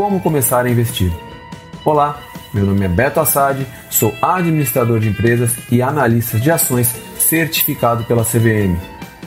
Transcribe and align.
como 0.00 0.18
começar 0.18 0.64
a 0.64 0.70
investir. 0.70 1.12
Olá, 1.84 2.18
meu 2.54 2.64
nome 2.64 2.86
é 2.86 2.88
Beto 2.88 3.20
Assad, 3.20 3.66
sou 3.90 4.14
administrador 4.22 4.98
de 4.98 5.10
empresas 5.10 5.54
e 5.70 5.82
analista 5.82 6.40
de 6.40 6.50
ações 6.50 6.90
certificado 7.18 8.04
pela 8.04 8.24
CVM. 8.24 8.78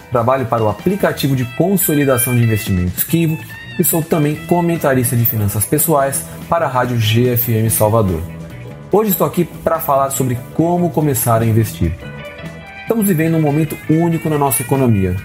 Trabalho 0.10 0.48
para 0.48 0.64
o 0.64 0.70
aplicativo 0.70 1.36
de 1.36 1.46
consolidação 1.56 2.36
de 2.36 2.42
investimentos 2.42 3.04
Kivo 3.04 3.38
e 3.78 3.84
sou 3.84 4.02
também 4.02 4.36
comentarista 4.48 5.16
de 5.16 5.28
finanças 5.28 5.64
pessoais 5.64 6.26
para 6.50 6.66
a 6.66 6.70
rádio 6.70 6.98
GFM 6.98 7.70
Salvador. 7.70 8.24
Hoje 8.92 9.12
estou 9.12 9.28
aqui 9.28 9.46
para 9.46 9.80
falar 9.80 10.10
sobre 10.10 10.40
como 10.56 10.90
começar 10.90 11.40
a 11.44 11.46
investir. 11.46 11.96
Estamos 12.82 13.06
vivendo 13.06 13.38
um 13.38 13.42
momento 13.42 13.78
único 13.88 14.28
na 14.28 14.40
nossa 14.40 14.64
economia. 14.64 15.16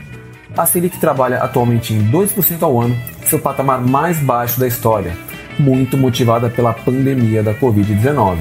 A 0.55 0.67
Selic 0.67 0.99
trabalha 0.99 1.39
atualmente 1.39 1.95
em 1.95 2.11
2% 2.11 2.63
ao 2.63 2.79
ano, 2.79 2.95
seu 3.25 3.39
patamar 3.39 3.81
mais 3.81 4.19
baixo 4.19 4.61
da 4.61 4.67
história, 4.67 5.17
muito 5.59 5.97
motivada 5.97 6.49
pela 6.49 6.73
pandemia 6.73 7.43
da 7.43 7.55
Covid-19. 7.55 8.39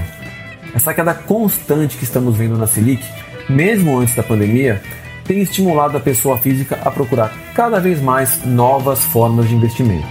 Essa 0.73 0.93
queda 0.93 1.13
constante 1.13 1.97
que 1.97 2.03
estamos 2.03 2.35
vendo 2.35 2.57
na 2.57 2.67
Selic, 2.67 3.03
mesmo 3.49 3.97
antes 3.97 4.15
da 4.15 4.23
pandemia, 4.23 4.81
tem 5.25 5.41
estimulado 5.41 5.97
a 5.97 5.99
pessoa 5.99 6.37
física 6.37 6.79
a 6.83 6.91
procurar 6.91 7.33
cada 7.53 7.79
vez 7.79 8.01
mais 8.01 8.45
novas 8.45 9.03
formas 9.05 9.47
de 9.49 9.55
investimento. 9.55 10.07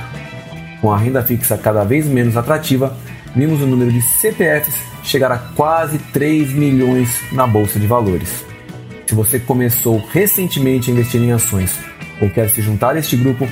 Com 0.80 0.92
a 0.92 0.98
renda 0.98 1.22
fixa 1.22 1.56
cada 1.56 1.84
vez 1.84 2.06
menos 2.06 2.36
atrativa, 2.36 2.96
vimos 3.34 3.62
o 3.62 3.66
número 3.66 3.90
de 3.90 4.02
CPFs 4.02 4.76
chegar 5.02 5.32
a 5.32 5.38
quase 5.38 5.98
3 5.98 6.52
milhões 6.52 7.20
na 7.32 7.46
bolsa 7.46 7.78
de 7.78 7.86
valores. 7.86 8.44
Se 9.06 9.14
você 9.14 9.38
começou 9.38 10.02
recentemente 10.12 10.90
a 10.90 10.92
investir 10.92 11.22
em 11.22 11.32
ações 11.32 11.78
ou 12.20 12.28
quer 12.28 12.50
se 12.50 12.60
juntar 12.60 12.96
a 12.96 12.98
este 12.98 13.16
grupo, 13.16 13.48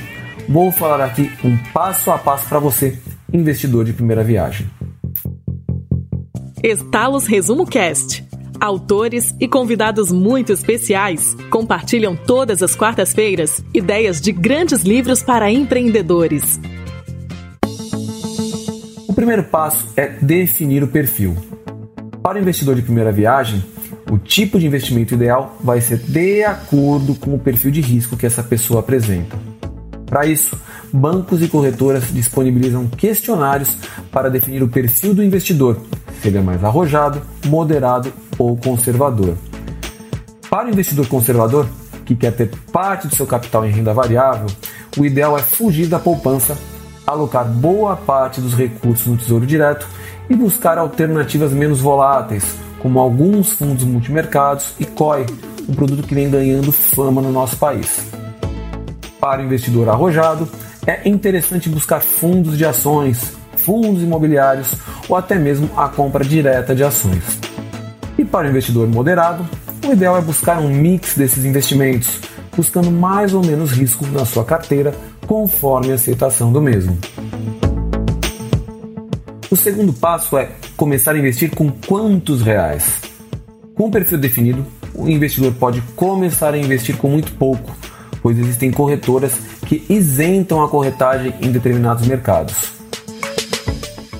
vou 0.49 0.71
falar 0.71 1.03
aqui 1.03 1.31
um 1.43 1.57
passo 1.73 2.11
a 2.11 2.17
passo 2.17 2.47
para 2.47 2.59
você 2.59 2.97
investidor 3.31 3.85
de 3.85 3.93
primeira 3.93 4.23
viagem. 4.23 4.67
Estalos 6.63 7.27
Resumo 7.27 7.65
Cast. 7.65 8.25
Autores 8.59 9.35
e 9.39 9.47
convidados 9.47 10.11
muito 10.11 10.51
especiais 10.53 11.35
compartilham 11.49 12.15
todas 12.15 12.63
as 12.63 12.75
quartas-feiras 12.75 13.63
ideias 13.73 14.21
de 14.21 14.31
grandes 14.31 14.81
livros 14.81 15.21
para 15.21 15.51
empreendedores. 15.51 16.59
O 19.07 19.13
primeiro 19.13 19.43
passo 19.43 19.87
é 19.95 20.07
definir 20.07 20.83
o 20.83 20.87
perfil. 20.87 21.35
Para 22.23 22.37
o 22.37 22.41
investidor 22.41 22.75
de 22.75 22.81
primeira 22.81 23.11
viagem, 23.11 23.63
o 24.09 24.17
tipo 24.17 24.59
de 24.59 24.65
investimento 24.65 25.13
ideal 25.13 25.57
vai 25.63 25.81
ser 25.81 25.97
de 25.97 26.43
acordo 26.43 27.15
com 27.15 27.35
o 27.35 27.39
perfil 27.39 27.71
de 27.71 27.81
risco 27.81 28.17
que 28.17 28.25
essa 28.25 28.41
pessoa 28.41 28.79
apresenta. 28.79 29.37
Para 30.05 30.25
isso, 30.25 30.59
bancos 30.95 31.43
e 31.43 31.47
corretoras 31.47 32.05
disponibilizam 32.11 32.87
questionários 32.87 33.77
para 34.11 34.29
definir 34.29 34.63
o 34.63 34.67
perfil 34.67 35.13
do 35.13 35.23
investidor, 35.23 35.77
se 36.21 36.29
ele 36.29 36.37
é 36.37 36.41
mais 36.41 36.63
arrojado, 36.63 37.21
moderado 37.45 38.11
ou 38.37 38.55
conservador. 38.57 39.35
Para 40.49 40.67
o 40.67 40.71
investidor 40.71 41.07
conservador, 41.07 41.67
que 42.05 42.15
quer 42.15 42.31
ter 42.31 42.49
parte 42.71 43.07
do 43.07 43.15
seu 43.15 43.27
capital 43.27 43.65
em 43.65 43.71
renda 43.71 43.93
variável, 43.93 44.47
o 44.97 45.05
ideal 45.05 45.37
é 45.37 45.41
fugir 45.41 45.87
da 45.87 45.99
poupança, 45.99 46.57
alocar 47.05 47.45
boa 47.45 47.95
parte 47.95 48.39
dos 48.39 48.55
recursos 48.55 49.07
no 49.07 49.17
Tesouro 49.17 49.45
Direto 49.45 49.87
e 50.29 50.35
buscar 50.35 50.77
alternativas 50.77 51.51
menos 51.51 51.81
voláteis, 51.81 52.55
como 52.79 52.99
alguns 52.99 53.51
fundos 53.51 53.83
multimercados 53.83 54.73
e 54.79 54.85
COI, 54.85 55.25
um 55.67 55.73
produto 55.73 56.07
que 56.07 56.15
vem 56.15 56.29
ganhando 56.29 56.71
fama 56.71 57.21
no 57.21 57.31
nosso 57.31 57.57
país. 57.57 58.11
Para 59.19 59.41
o 59.41 59.45
investidor 59.45 59.89
arrojado, 59.89 60.47
é 60.87 61.07
interessante 61.07 61.69
buscar 61.69 62.01
fundos 62.01 62.57
de 62.57 62.65
ações, 62.65 63.33
fundos 63.57 64.03
imobiliários 64.03 64.73
ou 65.09 65.15
até 65.15 65.35
mesmo 65.35 65.69
a 65.75 65.89
compra 65.89 66.23
direta 66.23 66.75
de 66.75 66.83
ações. 66.83 67.39
E 68.17 68.23
para 68.23 68.47
o 68.47 68.49
investidor 68.49 68.87
moderado, 68.87 69.47
o 69.85 69.91
ideal 69.91 70.17
é 70.17 70.21
buscar 70.21 70.59
um 70.59 70.69
mix 70.69 71.15
desses 71.15 71.43
investimentos, 71.43 72.19
buscando 72.55 72.91
mais 72.91 73.33
ou 73.33 73.43
menos 73.43 73.71
risco 73.71 74.05
na 74.07 74.25
sua 74.25 74.45
carteira 74.45 74.93
conforme 75.27 75.91
a 75.91 75.95
aceitação 75.95 76.51
do 76.51 76.61
mesmo. 76.61 76.97
O 79.49 79.55
segundo 79.55 79.93
passo 79.93 80.37
é 80.37 80.49
começar 80.75 81.13
a 81.13 81.17
investir 81.17 81.49
com 81.51 81.71
quantos 81.71 82.41
reais? 82.41 83.01
Com 83.75 83.87
o 83.87 83.91
perfil 83.91 84.17
definido, 84.17 84.65
o 84.93 85.07
investidor 85.09 85.53
pode 85.53 85.81
começar 85.95 86.53
a 86.53 86.57
investir 86.57 86.97
com 86.97 87.09
muito 87.09 87.31
pouco, 87.33 87.75
pois 88.25 88.39
existem 88.39 88.71
corretoras 88.71 89.33
que 89.67 89.85
isentam 89.87 90.63
a 90.63 90.67
corretagem 90.67 91.35
em 91.43 91.51
determinados 91.51 92.07
mercados. 92.07 92.71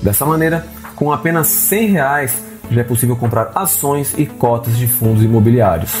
Dessa 0.00 0.24
maneira, 0.24 0.64
com 0.94 1.12
apenas 1.12 1.48
100 1.48 1.88
reais 1.88 2.32
já 2.70 2.82
é 2.82 2.84
possível 2.84 3.16
comprar 3.16 3.50
ações 3.52 4.14
e 4.16 4.24
cotas 4.24 4.76
de 4.76 4.86
fundos 4.86 5.24
imobiliários. 5.24 5.92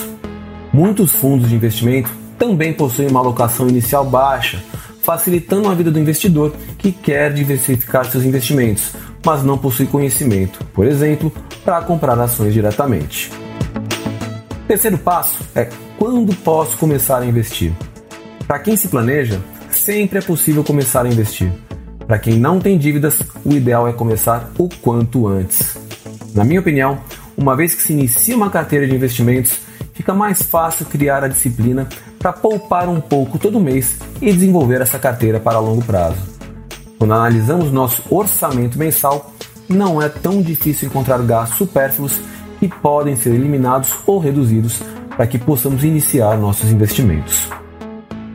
Muitos 0.72 1.10
fundos 1.10 1.48
de 1.48 1.56
investimento 1.56 2.08
também 2.38 2.72
possuem 2.72 3.08
uma 3.08 3.18
alocação 3.18 3.68
inicial 3.68 4.04
baixa, 4.04 4.62
facilitando 5.02 5.68
a 5.68 5.74
vida 5.74 5.90
do 5.90 5.98
investidor 5.98 6.54
que 6.78 6.92
quer 6.92 7.32
diversificar 7.32 8.04
seus 8.04 8.22
investimentos, 8.22 8.92
mas 9.24 9.42
não 9.42 9.58
possui 9.58 9.86
conhecimento, 9.86 10.64
por 10.66 10.86
exemplo, 10.86 11.32
para 11.64 11.82
comprar 11.82 12.16
ações 12.20 12.54
diretamente. 12.54 13.32
Terceiro 14.68 14.96
passo 14.96 15.44
é 15.56 15.68
quando 15.98 16.32
posso 16.36 16.78
começar 16.78 17.18
a 17.18 17.26
investir. 17.26 17.72
Para 18.46 18.60
quem 18.60 18.76
se 18.76 18.86
planeja, 18.86 19.40
sempre 19.70 20.20
é 20.20 20.22
possível 20.22 20.62
começar 20.62 21.04
a 21.04 21.08
investir. 21.08 21.50
Para 22.06 22.16
quem 22.16 22.38
não 22.38 22.60
tem 22.60 22.78
dívidas, 22.78 23.20
o 23.44 23.52
ideal 23.52 23.88
é 23.88 23.92
começar 23.92 24.50
o 24.56 24.68
quanto 24.68 25.26
antes. 25.26 25.76
Na 26.32 26.44
minha 26.44 26.60
opinião, 26.60 27.00
uma 27.36 27.56
vez 27.56 27.74
que 27.74 27.82
se 27.82 27.92
inicia 27.92 28.36
uma 28.36 28.48
carteira 28.48 28.86
de 28.86 28.94
investimentos, 28.94 29.58
fica 29.92 30.14
mais 30.14 30.42
fácil 30.42 30.86
criar 30.86 31.24
a 31.24 31.28
disciplina 31.28 31.88
para 32.20 32.32
poupar 32.32 32.88
um 32.88 33.00
pouco 33.00 33.36
todo 33.36 33.58
mês 33.58 33.98
e 34.22 34.32
desenvolver 34.32 34.80
essa 34.80 34.98
carteira 34.98 35.40
para 35.40 35.58
longo 35.58 35.84
prazo. 35.84 36.18
Quando 36.98 37.14
analisamos 37.14 37.72
nosso 37.72 38.02
orçamento 38.08 38.78
mensal, 38.78 39.32
não 39.68 40.00
é 40.00 40.08
tão 40.08 40.40
difícil 40.40 40.88
encontrar 40.88 41.20
gastos 41.22 41.58
supérfluos 41.58 42.20
que 42.60 42.68
podem 42.68 43.16
ser 43.16 43.30
eliminados 43.30 43.90
ou 44.06 44.20
reduzidos 44.20 44.80
para 45.08 45.26
que 45.26 45.36
possamos 45.36 45.82
iniciar 45.82 46.38
nossos 46.38 46.70
investimentos. 46.70 47.55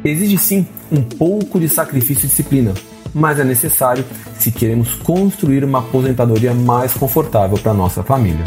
Exige 0.03 0.37
sim 0.37 0.65
um 0.91 1.03
pouco 1.03 1.59
de 1.59 1.69
sacrifício 1.69 2.25
e 2.25 2.27
disciplina, 2.27 2.73
mas 3.13 3.39
é 3.39 3.43
necessário 3.43 4.03
se 4.39 4.51
queremos 4.51 4.95
construir 4.95 5.63
uma 5.63 5.79
aposentadoria 5.79 6.55
mais 6.55 6.93
confortável 6.93 7.57
para 7.59 7.71
nossa 7.71 8.01
família. 8.01 8.43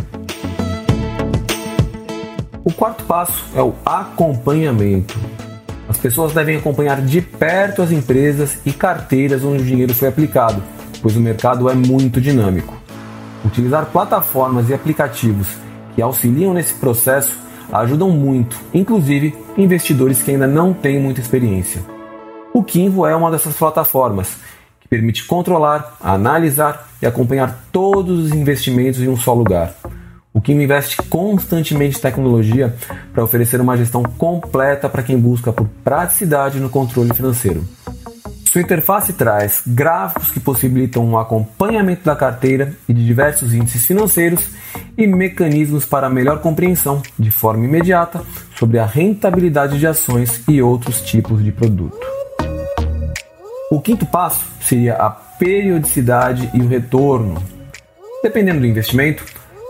O 2.65 2.73
quarto 2.73 3.05
passo 3.05 3.45
é 3.55 3.63
o 3.63 3.73
acompanhamento. 3.87 5.17
As 5.89 5.97
pessoas 5.97 6.33
devem 6.33 6.57
acompanhar 6.57 7.01
de 7.01 7.21
perto 7.21 7.83
as 7.83 7.93
empresas 7.93 8.59
e 8.67 8.73
carteiras 8.73 9.45
onde 9.45 9.63
o 9.63 9.67
dinheiro 9.67 9.95
foi 9.95 10.09
aplicado, 10.09 10.61
pois 11.01 11.15
o 11.17 11.21
mercado 11.21 11.71
é 11.71 11.75
muito 11.75 12.21
dinâmico. 12.21 12.75
Utilizar 13.45 13.87
plataformas 13.87 14.71
e 14.71 14.75
aplicativos 14.75 15.47
que 15.95 16.03
auxiliam 16.03 16.53
nesse 16.53 16.75
processo 16.75 17.44
ajudam 17.73 18.11
muito, 18.11 18.57
inclusive 18.73 19.35
investidores 19.57 20.23
que 20.23 20.31
ainda 20.31 20.47
não 20.47 20.73
têm 20.73 21.01
muita 21.01 21.21
experiência. 21.21 21.83
O 22.53 22.63
Kinvo 22.63 23.07
é 23.07 23.15
uma 23.15 23.31
dessas 23.31 23.57
plataformas 23.57 24.37
que 24.81 24.89
permite 24.89 25.25
controlar, 25.25 25.97
analisar 26.01 26.89
e 27.03 27.07
acompanhar 27.07 27.65
todos 27.73 28.27
os 28.27 28.33
investimentos 28.33 29.01
em 29.01 29.09
um 29.09 29.17
só 29.17 29.35
lugar. 29.35 29.75
O 30.33 30.41
Kinvo 30.41 30.63
investe 30.63 30.97
constantemente 31.09 31.99
em 31.99 32.01
tecnologia 32.01 32.75
para 33.13 33.23
oferecer 33.25 33.61
uma 33.61 33.77
gestão 33.77 34.03
completa 34.03 34.89
para 34.89 35.03
quem 35.03 35.19
busca 35.19 35.53
por 35.53 35.69
praticidade 35.85 36.59
no 36.59 36.69
controle 36.69 37.15
financeiro. 37.15 37.65
Sua 38.55 38.63
interface 38.63 39.13
traz 39.13 39.63
gráficos 39.67 40.31
que 40.31 40.39
possibilitam 40.39 41.05
um 41.05 41.19
acompanhamento 41.19 42.05
da 42.05 42.15
carteira 42.15 42.73
e 42.89 42.93
de 42.93 43.05
diversos 43.05 43.53
índices 43.53 43.85
financeiros 43.85 44.49
e 44.97 45.07
mecanismos 45.07 45.85
para 45.85 46.11
melhor 46.11 46.41
compreensão, 46.41 47.03
de 47.19 47.31
forma 47.31 47.65
imediata, 47.65 48.23
sobre 48.57 48.79
a 48.79 48.87
rentabilidade 48.87 49.79
de 49.79 49.87
ações 49.87 50.43
e 50.49 50.63
outros 50.63 51.01
tipos 51.01 51.43
de 51.43 51.53
produto. 51.53 51.99
O 53.71 53.81
quinto 53.81 54.07
passo 54.07 54.45
seria 54.61 54.95
a 54.95 55.11
periodicidade 55.11 56.49
e 56.55 56.61
o 56.61 56.69
retorno. 56.69 57.43
Dependendo 58.23 58.61
do 58.61 58.67
investimento, 58.67 59.25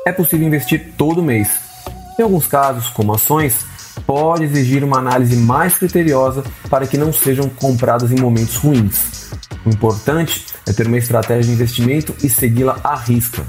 é 0.07 0.13
possível 0.13 0.47
investir 0.47 0.93
todo 0.97 1.23
mês. 1.23 1.49
Em 2.19 2.23
alguns 2.23 2.47
casos, 2.47 2.89
como 2.91 3.15
ações, 3.15 3.65
pode 4.07 4.45
exigir 4.45 4.85
uma 4.85 4.99
análise 4.99 5.37
mais 5.37 5.79
criteriosa 5.79 6.45
para 6.69 6.87
que 6.87 6.99
não 6.99 7.13
sejam 7.13 7.49
compradas 7.49 8.13
em 8.13 8.21
momentos 8.21 8.57
ruins. 8.57 9.31
O 9.65 9.71
importante 9.71 10.45
é 10.69 10.73
ter 10.73 10.87
uma 10.87 10.99
estratégia 10.99 11.45
de 11.45 11.53
investimento 11.53 12.15
e 12.23 12.29
segui-la 12.29 12.79
à 12.85 12.95
risca. 12.95 13.45